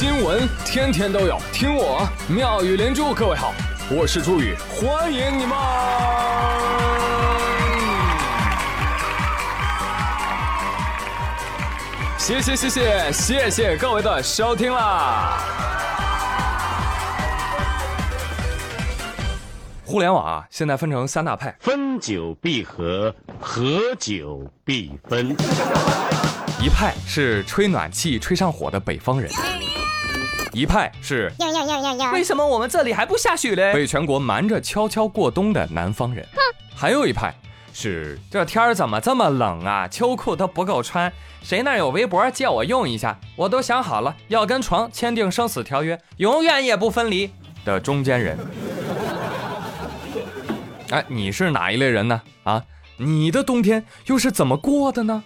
[0.00, 3.12] 新闻天天都有，听我妙语连珠。
[3.12, 3.52] 各位好，
[3.90, 5.58] 我是朱宇，欢迎你们！
[12.16, 15.40] 谢谢谢谢谢谢各位的收听啦！
[19.84, 25.34] 互联网啊，现在分成三大派，分久必合，合久必分。
[26.60, 29.28] 一派是吹暖气吹上火的北方人，
[30.52, 31.30] 一派是！
[32.12, 33.72] 为什么我们这里还不下雪嘞？
[33.72, 36.26] 被全国瞒着悄悄过冬的南方人，
[36.74, 37.34] 还有一派
[37.72, 39.86] 是这天儿怎么这么冷啊？
[39.88, 43.18] 秋裤都不够穿，谁那有围脖借我用一下？
[43.36, 47.30] 我都想好了，要跟床签订生死条约，永远也不分离
[47.64, 48.38] 的中间人。
[50.90, 52.22] 哎，你是哪一类人呢？
[52.44, 52.64] 啊，
[52.96, 55.22] 你的冬天又是怎么过的呢？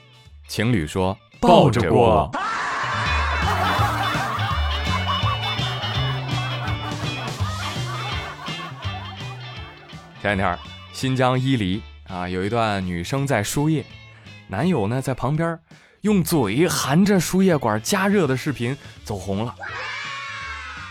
[0.49, 2.31] 情侣说抱着过。
[10.23, 13.85] 前两天，新疆伊犁啊，有一段女生在输液，
[14.47, 15.59] 男友呢在旁边
[16.03, 19.53] 用嘴含着输液管加热的视频走红了。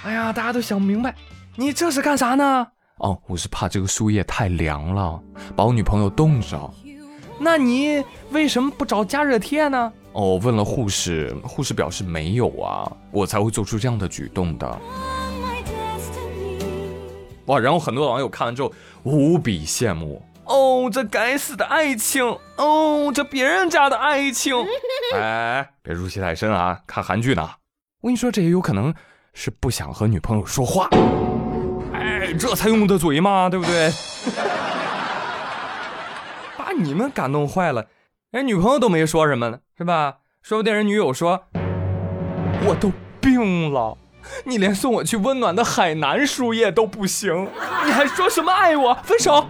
[0.03, 1.15] 哎呀，大家都想不明白，
[1.55, 2.67] 你这是干啥呢？
[2.97, 5.17] 哦，我是怕这个输液太凉了，
[5.55, 6.69] 把我女朋友冻着。
[7.39, 9.93] 那你为什么不找加热贴呢？
[10.11, 14.81] 哦，问了护士，护士表示没有啊，我才会做出这样的举动的。
[17.45, 18.71] 哇，然后很多网友看完之后
[19.03, 20.21] 无比羡慕。
[20.45, 22.23] 哦，这该死的爱情！
[22.57, 24.55] 哦，这别人家的爱情！
[25.15, 27.49] 哎，别入戏太深啊，看韩剧呢。
[28.01, 28.93] 我跟你说，这也有可能
[29.33, 30.89] 是不想和女朋友说话。
[31.93, 33.91] 哎这才用的嘴嘛，对不对？
[36.57, 37.87] 把你们感动坏了，
[38.31, 40.17] 人女朋友都没说什么呢，是吧？
[40.41, 41.43] 说不定人女友说
[42.65, 43.97] ：“我都病了，
[44.45, 47.47] 你连送我去温暖的海南输液都不行，
[47.85, 48.93] 你还说什么爱我？
[49.03, 49.47] 分手！”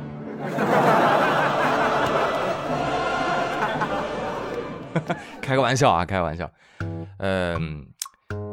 [5.42, 6.50] 开个玩笑啊，开个玩笑。
[7.20, 7.86] 嗯，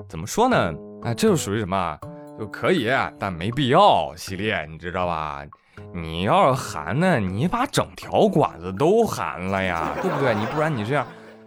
[0.08, 0.72] 怎么说呢？
[1.02, 1.98] 啊，这就属于什么？
[2.38, 5.42] 就可以，但没必要系列，你知道吧？
[5.94, 10.34] 你要是含呢，你把整条管子都含了呀，对不对？
[10.34, 11.06] 你不然你这样，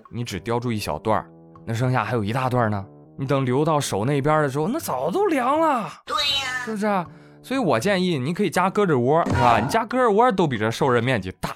[0.10, 1.26] 你只叼住一小段
[1.66, 2.86] 那剩下还有一大段呢。
[3.22, 5.88] 你等流到手那边的时候，那早都凉了。
[6.08, 7.06] 对呀，是不是？
[7.44, 9.60] 所以我建议你可以加胳肢窝，是吧？
[9.60, 11.52] 你加胳肢窝都比这受热面积大。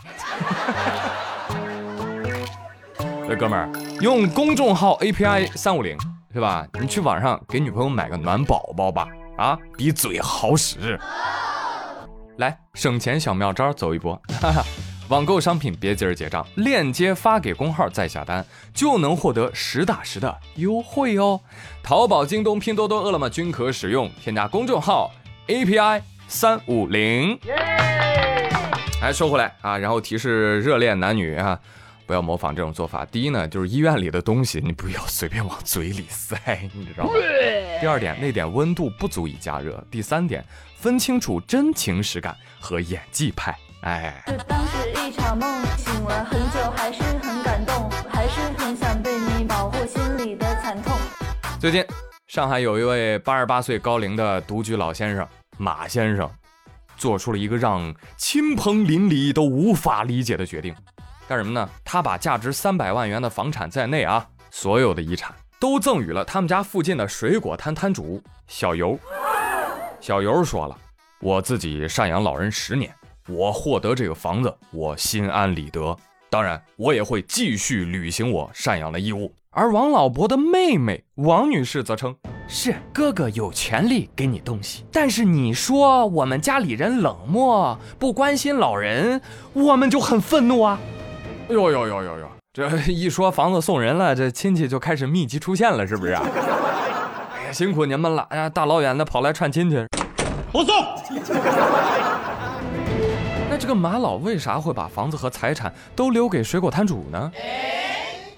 [3.28, 3.68] 这，哥们儿，
[4.00, 5.98] 用公众号 API 三五零，
[6.32, 6.64] 是吧？
[6.80, 9.08] 你去网上给女朋友买个暖宝宝吧。
[9.36, 11.00] 啊，比嘴好使！
[12.38, 14.64] 来，省钱小妙招走一波，哈哈！
[15.10, 18.44] 网购商品别急着结账，链接发给工号再下单，
[18.74, 21.40] 就能获得实打实的优惠哦。
[21.84, 25.12] 淘宝、京东、拼多多、饿了么均可使用，添加公众号
[25.48, 27.38] API 三五零。
[29.00, 31.60] 哎，说回来啊，然后提示热恋男女啊。
[32.08, 33.04] 不要模仿这种做法。
[33.06, 36.38] 第一呢，就是医院里的东西你不要随便往嘴里塞，
[36.74, 37.12] 你知道吗？
[37.82, 39.84] 第二点，那点温度不足以加热。
[39.90, 40.46] 第三点，
[40.78, 43.56] 分清楚真情实感和演技派。
[43.86, 50.92] 哎，这当时一场梦，醒了很久还是很感动，还是很想对你保护心里的惨痛。
[51.60, 51.86] 最近，
[52.26, 55.28] 上海有一位八十八岁高龄的独居老先生
[55.60, 56.28] 马先生，
[56.98, 60.74] 做出了一个让亲朋邻里都无法理解的决定。
[61.28, 61.70] 干什么呢？
[61.84, 68.98] 他把价值三百万元的房产在内啊，所有的遗产都赠予了他们家附近的水果摊摊主小尤。
[70.02, 70.76] 小尤说了
[71.22, 72.92] ：“我自己赡养老人十年，
[73.28, 75.96] 我获得这个房子，我心安理得。
[76.30, 82.14] 当然，我也会继续履行我赡养的义务。”而王老伯的妹妹王女士则称
[82.46, 89.22] ：“是哥哥有权利给你东西，但是你说我们家里人冷漠，不关心老人，
[89.54, 90.78] 我们就很愤怒啊。”
[91.50, 92.30] 哟哟哟哟哟！
[92.54, 96.24] 这一说房子送人了，这亲戚就开始密集出现了，是不是啊？
[97.38, 98.28] 哎呀，辛苦你们了！
[98.30, 99.86] 哎呀，大老远的跑来串亲戚，
[100.52, 100.76] 不送。
[103.58, 107.32] 这个马老为啥会把房子和财产都留给水果摊主呢？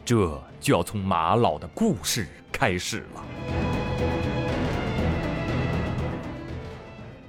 [0.05, 0.15] 这
[0.59, 3.23] 就要从马老的故事开始了。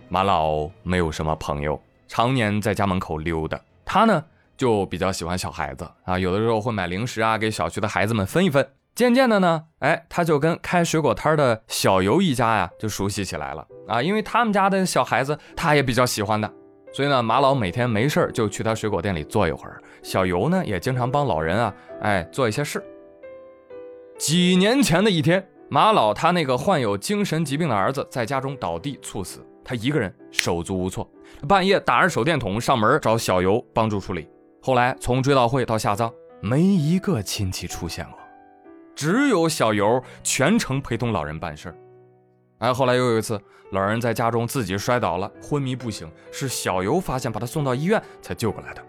[0.09, 3.61] 马老没有什么朋友，常年在家门口溜达。
[3.85, 4.25] 他呢？
[4.57, 8.69] 就比较喜欢小孩子啊，有的时候会买零食啊，给小区的孩子们分一分。
[8.93, 16.53] 渐渐的呢，哎，他就跟开水果摊的小游一家呀，就熟悉起来了啊，因为他们家的小孩子他也比较喜欢的，
[16.93, 19.81] 所以呢，马老每天没事就去他水果店里坐一会儿。
[20.03, 22.83] 小游呢，也经常帮老人啊，哎，做一些事。
[24.17, 31.09] 几年前的一天，马老他那个患有精神疾病的儿子在家中倒地猝死，他一个人手足无措，
[31.47, 34.29] 半夜打着手电筒上门找小尤帮助处理。
[34.61, 38.19] 后来从追悼会到下葬，没一个亲戚出现过，
[38.97, 41.75] 只有小尤全程陪同老人办事儿。
[42.59, 43.41] 哎，后来又有一次，
[43.71, 48.83] 老人在家中自己摔倒了，昏迷不醒，是小尤发现，把他送到医院才救过来的。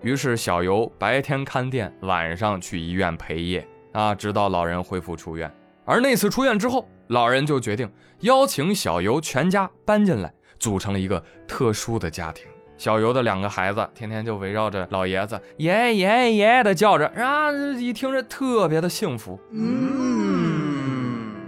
[0.00, 5.48] 于是小尤白天看店，晚上去医院陪夜啊，直到老人恢复出院。
[5.84, 7.88] 而那次出院之后，老人就决定
[8.20, 12.46] 邀请小尤全家搬进来，组成了一个特殊的家庭。
[12.76, 19.38] 小尤的两个孩子天天就围绕着老爷子爷爷爷的叫着，啊，一听着特别的幸福。
[19.52, 20.31] 嗯，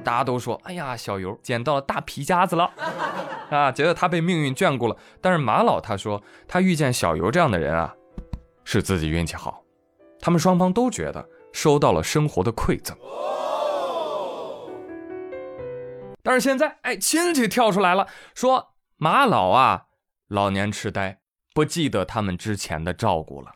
[0.05, 2.71] 大家都说，哎呀，小尤捡到了大皮夹子了，
[3.51, 4.97] 啊，觉得他被命运眷顾了。
[5.21, 7.95] 但是马老他说，他遇见小尤这样的人啊。
[8.67, 9.63] 是自己运气好，
[10.21, 12.97] 他们双方都觉得收到了生活的馈赠。
[16.23, 19.89] 但是现在，哎，亲戚跳出来了，说马老啊，
[20.29, 21.19] 老年痴呆，
[21.53, 23.53] 不记得他们之前的照顾了，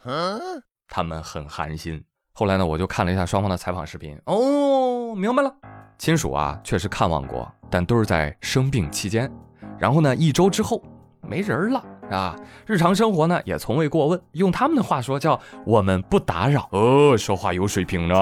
[0.87, 2.05] 他们很寒心。
[2.35, 5.56] 后来呢，我就看了一下双方的采访视频，哦，明白了，
[5.99, 9.31] 亲属啊确实看望过，但都是在生病期间，
[9.79, 10.83] 然后呢，一周之后
[11.21, 11.85] 没人了。
[12.11, 12.35] 啊，
[12.67, 16.67] 日常生活呢也从未过问，用他们的话说叫“我们不打扰”。
[16.73, 18.15] 哦，说话有水平呢。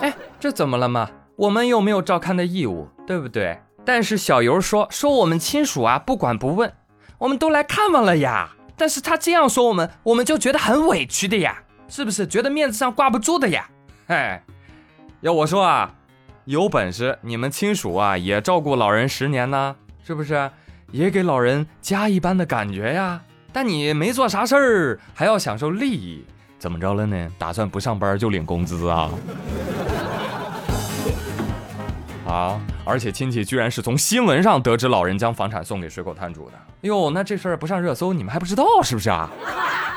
[0.00, 1.08] 哎，这怎么了嘛？
[1.36, 3.60] 我们又没有照看的义务，对不对？
[3.84, 6.72] 但是小尤说说我们亲属啊，不管不问，
[7.18, 8.56] 我们都来看望了呀。
[8.76, 12.26] 但是他这样说我们，我们就觉得很委屈的呀，是不是？
[12.26, 13.68] 觉得面子上挂不住的呀？
[14.08, 14.42] 哎，
[15.20, 15.94] 要我说啊，
[16.44, 19.74] 有本事你们亲属啊也照顾老人十年呢，
[20.04, 20.50] 是不是？
[20.90, 23.20] 也给老人家一般的感觉呀，
[23.52, 26.24] 但你没做啥事儿，还要享受利益，
[26.58, 27.28] 怎么着了呢？
[27.38, 29.10] 打算不上班就领工资啊？
[32.28, 32.60] 啊！
[32.84, 36.58] 而且亲戚居然是从新闻上得知老人将房产送给水果摊主的。
[36.82, 39.30] 哟，那这事儿不上热搜，你们还不知道是不是啊？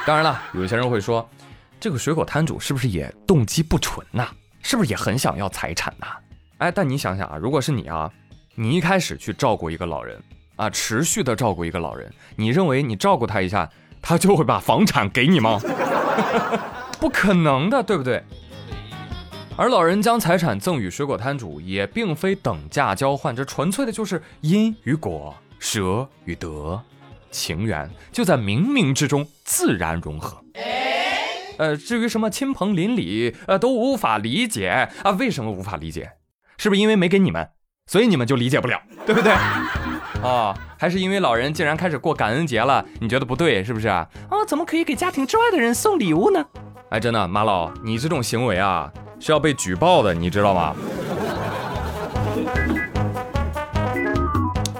[0.05, 1.29] 当然了，有些人会说，
[1.77, 4.29] 这个水果摊主是不是也动机不纯呐？
[4.61, 6.07] 是不是也很想要财产呐？
[6.57, 8.11] 哎，但你想想啊，如果是你啊，
[8.55, 10.21] 你一开始去照顾一个老人。
[10.55, 13.69] 啊，持续的照顾一个老人，你认为你照顾他一下，
[14.01, 15.59] 他就会把房产给你吗？
[16.99, 18.23] 不可能的，对不对？
[19.55, 26.81] 而老人将财产赠与水果摊主，也并非等价交换，这纯粹的就是因与果，舍与得，
[27.29, 30.43] 情缘就在冥冥之中自然融合。
[31.59, 35.11] 呃，至于什么亲朋邻里，呃，都无法理解啊？
[35.11, 36.13] 为什么无法理解？
[36.59, 37.47] 是不是因为没给你们，
[37.85, 39.31] 所以你们就理解不了，对不对？
[40.23, 44.07] 哦，还是因为老人竟然开始过感恩节了，你觉得不对是不是啊？
[44.31, 46.43] 哦，怎么可以给家庭之外的人送礼物呢？
[46.89, 50.75] 哎，真的，马老，你这种行为啊是要被举报的，你知道吗？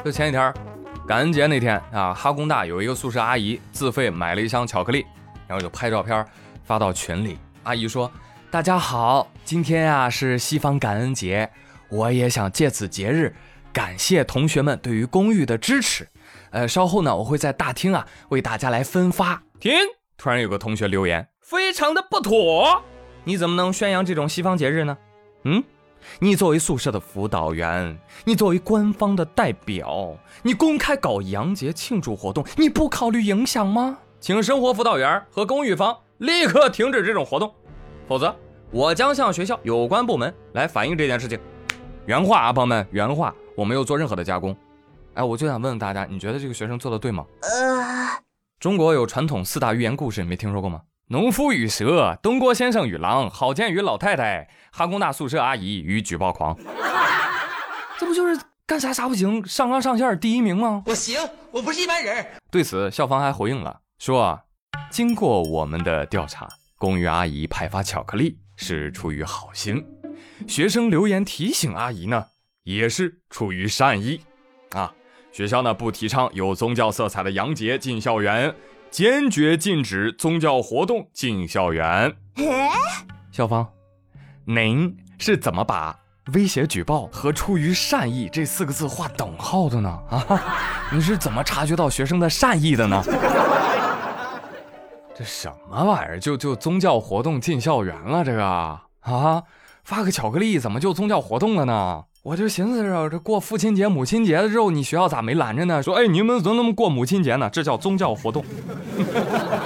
[0.04, 0.52] 就前几天，
[1.08, 5.06] 感恩节那天啊，哈工大有一个宿舍阿姨自费买了一箱巧克力，
[5.46, 6.26] 然后就拍照片
[6.64, 7.38] 发到群里。
[7.62, 8.12] 阿姨说
[8.50, 11.50] ：“大家好，今天啊是西方感恩节，
[11.90, 13.36] 我也想借此节日。”
[13.74, 16.08] 感谢同学们对于公寓的支持，
[16.50, 19.44] 呃，稍后呢，我会在大厅啊为大家来分发。
[19.60, 19.72] 停！
[20.18, 22.82] 突然有个同学留言，非常的不妥，
[23.24, 24.98] 你怎么能宣扬这种西方节日呢？
[25.44, 25.64] 嗯，
[26.18, 27.96] 你作为宿舍的辅导员，
[28.26, 34.00] 你作为官方的代表，你公开搞洋节庆祝活动，你不考虑影响吗？
[34.20, 37.54] 请生活辅导员和公寓方立刻停止这种活动，
[38.08, 38.36] 否则
[38.72, 41.40] 我将向学校有关部门来反映这件事情。
[42.08, 43.36] 原话啊，朋友们，原话。
[43.54, 44.56] 我没有做任何的加工，
[45.16, 47.26] 哎，我就想问问大家，你觉得这个学生做的对吗？
[47.42, 48.08] 呃，
[48.62, 50.80] 中国有传统四大寓言故事，你没听说过吗？
[51.10, 56.56] 农夫与蛇，东郭先生与狼，郝建与老太太，哈工大宿舍阿姨与举报狂。
[58.00, 60.84] 这不就是干啥啥不行，上纲上线第一名吗？
[60.86, 61.20] 我行，
[61.52, 62.26] 我不是一般人。
[62.50, 64.40] 对此，校方还回应了，说
[64.90, 66.48] 经过我们的调查，
[66.78, 69.84] 公寓阿姨派发巧克力是出于好心，
[70.46, 72.26] 学生留言提醒阿姨呢。
[72.64, 74.20] 也是出于善意，
[74.72, 74.94] 啊，
[75.32, 78.54] 学校呢不提倡有宗教色彩的洋节进校园，
[78.92, 82.14] 坚决禁止宗教活动进校园。
[83.32, 83.66] 校方，
[84.44, 85.98] 您是怎么把
[86.34, 89.90] 威胁举报和出于善意这四个字画等号的呢？
[90.10, 90.44] 啊，
[90.92, 93.02] 你是怎么察觉到学生的善意的呢？
[95.16, 96.20] 这什么玩意儿？
[96.20, 98.26] 就就宗教活动进校园了？
[98.26, 98.84] 这个啊，
[99.88, 102.04] 发个巧克力怎么就宗教活动了呢？
[102.22, 105.82] 我就寻思着，这过父亲节、母亲节的时候，你学校咋没拦着呢？
[105.82, 107.50] 说，哎，你们怎么那么过母亲节呢？
[107.50, 108.44] 这叫宗教活动。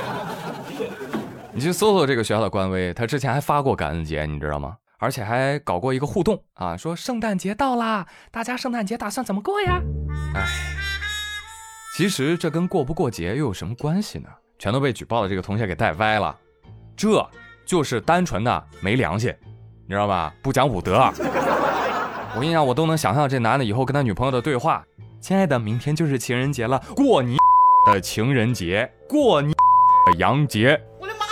[1.54, 4.76] 你去搜搜这个学校的官微，他之前还发过感恩节，你知道吗？
[5.00, 9.82] 而且还搞过一个互动啊，说圣诞节到啦，大家圣诞节打算怎么过呀？
[10.36, 10.46] 哎，
[11.98, 14.30] 其实这跟过不过节又有什么关系呢？
[14.60, 16.38] 全都被举报的这个同学给带歪了，
[16.96, 17.28] 这
[17.66, 19.34] 就是单纯的没良心，
[19.92, 20.34] 你知道吧？
[20.42, 20.94] 不讲武德。
[22.34, 24.86] 我跟你讲，我都能想象这男的以后跟他女朋友的对话
[25.20, 27.36] ：“亲爱的，明天就是情人节了，过你
[27.86, 31.26] 的情人节，过你的洋节。”我的妈，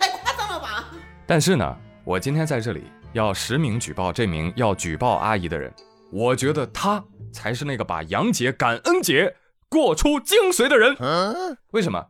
[0.00, 0.86] 太夸张了吧！
[1.26, 5.70] 但是呢，我今天在这里要实名举报这名要举报阿姨的人，
[6.10, 9.36] 我觉得他才是那个把洋节、感恩节
[9.68, 10.96] 过出精髓的人。
[11.72, 12.02] 为什么？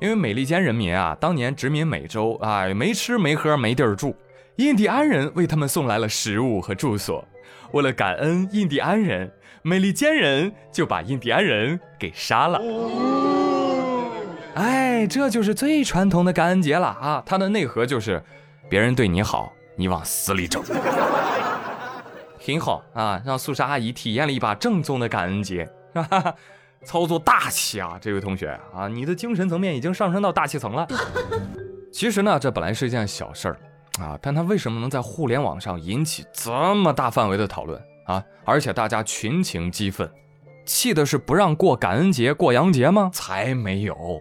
[0.00, 4.16] 因为美利坚人民啊，当年殖民美洲啊，没吃没喝没地儿住，
[4.56, 7.26] 印第安人为他们送来了食物和住所。
[7.72, 9.32] 为了感恩印第安人，
[9.62, 12.60] 美利坚人就把印第安人给杀了。
[14.54, 17.22] 哎，这就是最传统的感恩节了啊！
[17.24, 18.22] 它的内核就是，
[18.68, 20.62] 别人对你好，你往死里整。
[22.38, 26.34] 挺好啊，让素莎阿姨体验了一把正宗的感恩节，哈哈，
[26.84, 27.96] 操作大气啊！
[27.98, 30.86] 这位同学啊，你的精神层面已经上升到大气层了。
[31.90, 33.56] 其实呢，这本来是一件小事儿。
[34.00, 34.18] 啊！
[34.22, 38.24] 但他为什么能在互联网上引起这么大范围的讨论啊？
[38.44, 40.10] 而且大家群情激愤，
[40.64, 43.10] 气的是不让过感恩节、过洋节吗？
[43.12, 44.20] 才没有！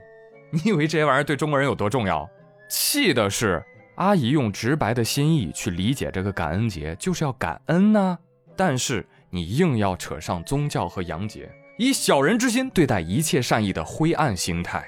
[0.51, 2.29] 你以为这些玩意儿对中国人有多重要？
[2.69, 3.63] 气的是
[3.95, 8.17] 阿姨用直白的心意去理解这个感恩节，就是要感恩呐。
[8.57, 14.85] 但是你硬要扯上宗教和洋节，以小人之心对待一切善意的灰暗心态，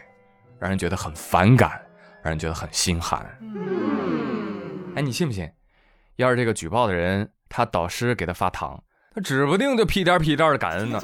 [0.60, 1.82] 让人觉得很反感，
[2.22, 3.26] 让人觉得很心寒。
[4.96, 5.50] 哎，你信不信？
[6.18, 8.84] 要是这个举报的人，他导师给他发糖，
[9.16, 11.00] 他指不定就屁颠屁颠的感恩呢。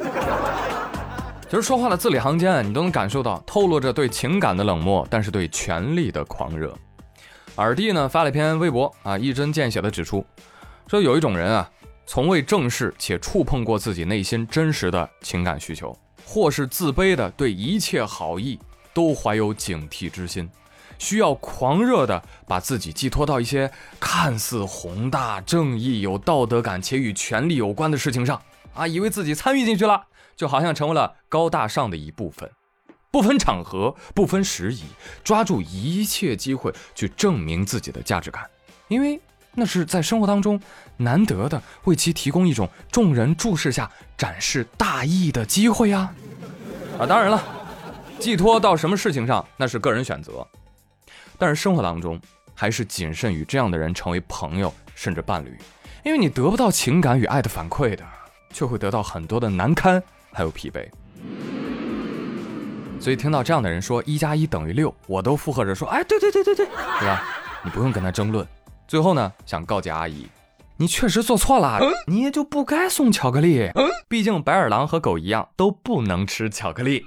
[1.50, 6.77] 其 实说话的字里行间，你都能感受到透露着对情感的冷漠，但是对权力的狂热。
[7.55, 10.24] 尔弟呢发了一篇微博啊，一针见血的指出，
[10.88, 11.67] 说有一种人啊，
[12.05, 18.60] 从未正视且触碰过自己内心真实的情感需求，或是自卑的对一切好意
[18.93, 20.48] 都怀有警惕之心。
[21.00, 28.39] 需要狂热的把自己寄托到一些看似宏大、正义、有道德感且与权力有关的事情上
[28.75, 30.03] 啊，以为自己参与进去了，
[30.36, 32.51] 就好像成为了高大上的一部分，
[33.10, 34.84] 不分场合、不分时宜，
[35.24, 38.48] 抓住一切机会去证明自己的价值感，
[38.88, 39.20] 因为
[39.56, 40.62] 那是在生活当中
[40.98, 46.13] 难得的，为其提供一种众人注视下展示大义的机会啊！
[47.00, 47.44] 啊，当然了，
[48.20, 50.46] 寄托到什么事情上那是个人选择。
[51.39, 52.19] 但是生活当中，
[52.53, 55.58] 还是谨慎与这样的人成为朋友甚至伴侣，
[56.03, 58.03] 因为你得不到情感与爱的反馈的，
[58.51, 60.03] 却会得到很多的难堪
[60.34, 60.86] 还有疲惫。
[63.00, 67.24] 所以听到这样的人说一加一等于六，我都附和着说，哎，对对对对对，对吧？
[67.63, 68.46] 你不用跟他争论。
[68.86, 70.27] 最后呢，想告诫阿姨，
[70.75, 73.72] 你确实做错了，你也就不该送巧克力。
[74.10, 77.05] 毕竟白眼狼和狗一样，都不能吃巧克力。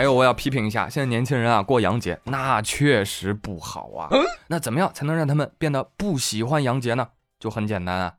[0.00, 4.08] 还有，我要批评一下，现在年轻人啊，过洋节那确实不好啊。
[4.46, 7.08] 那怎么样才能让他们变得不喜欢洋节呢？
[7.38, 8.14] 就很简单啊，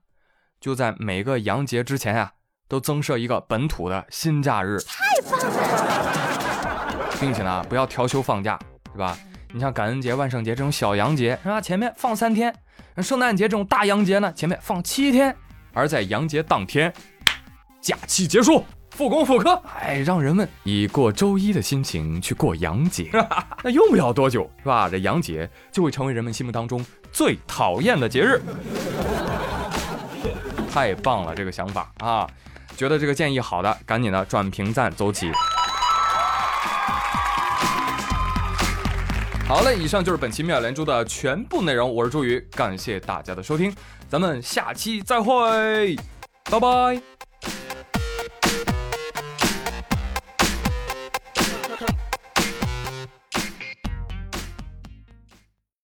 [0.60, 2.34] 就在每个洋节之前啊，
[2.68, 8.60] 都增设一个本土的新假日，太棒了，并且呢，不要调休放假，
[8.92, 9.18] 是吧？
[9.52, 11.60] 你像感恩节、万圣节这种小洋节，是吧？
[11.60, 12.54] 前面放三天；
[13.02, 15.36] 圣诞节这种大洋节呢，前面放七天。
[15.74, 16.94] 而在洋节当天，
[17.82, 18.64] 假期结束。
[18.92, 23.10] 复工复课，哎，让人们以过周一的心情去过洋节，
[23.64, 24.88] 那用不了多久，是吧？
[24.90, 28.42] 这洋节就会成为人们心目当中最讨厌的节日。
[30.72, 32.28] 太棒了，这个想法啊！
[32.78, 35.32] 觉得这个建议好的，赶紧的转评赞走起。
[39.48, 43.74] 好嘞，以上就是本期妙连珠的全部内容，我是朱宇，感谢大家的收听，
[44.10, 45.98] 咱们下期再会，
[46.50, 47.02] 拜拜。